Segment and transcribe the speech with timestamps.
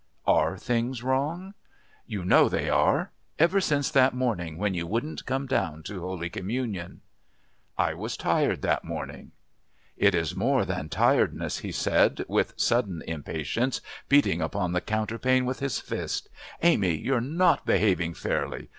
[0.25, 1.53] "Are things wrong?"
[2.07, 7.01] "You know they are ever since that morning when you wouldn't come to Holy Communion."
[7.77, 9.31] "I was tired that morning."
[9.95, 13.79] "It is more than tiredness," he said, with sudden impatience,
[14.09, 16.29] beating upon the counterpane with his fist.
[16.63, 18.69] "Amy you're not behaving fairly.